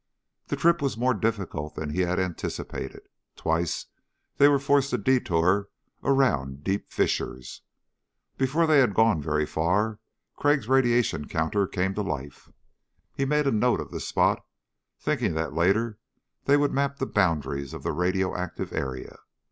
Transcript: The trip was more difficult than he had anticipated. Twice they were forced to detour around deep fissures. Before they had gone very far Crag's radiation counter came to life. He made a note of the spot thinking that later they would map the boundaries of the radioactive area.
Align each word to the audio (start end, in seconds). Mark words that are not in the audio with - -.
The 0.47 0.55
trip 0.55 0.81
was 0.81 0.97
more 0.97 1.13
difficult 1.13 1.75
than 1.75 1.91
he 1.91 1.99
had 1.99 2.17
anticipated. 2.19 3.03
Twice 3.35 3.85
they 4.37 4.47
were 4.47 4.57
forced 4.57 4.89
to 4.89 4.97
detour 4.97 5.69
around 6.03 6.63
deep 6.63 6.89
fissures. 6.91 7.61
Before 8.35 8.65
they 8.65 8.79
had 8.79 8.95
gone 8.95 9.21
very 9.21 9.45
far 9.45 9.99
Crag's 10.37 10.67
radiation 10.67 11.27
counter 11.27 11.67
came 11.67 11.93
to 11.93 12.01
life. 12.01 12.49
He 13.13 13.25
made 13.25 13.45
a 13.45 13.51
note 13.51 13.79
of 13.79 13.91
the 13.91 13.99
spot 13.99 14.43
thinking 14.99 15.35
that 15.35 15.53
later 15.53 15.99
they 16.45 16.57
would 16.57 16.71
map 16.73 16.97
the 16.97 17.05
boundaries 17.05 17.71
of 17.71 17.83
the 17.83 17.91
radioactive 17.91 18.73
area. 18.73 19.19